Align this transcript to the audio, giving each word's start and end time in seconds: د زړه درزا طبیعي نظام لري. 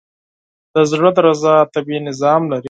د 0.73 0.75
زړه 0.91 1.09
درزا 1.17 1.55
طبیعي 1.73 2.01
نظام 2.09 2.41
لري. 2.51 2.59